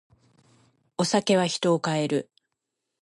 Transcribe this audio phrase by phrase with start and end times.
[0.97, 2.31] お酒は人を変える。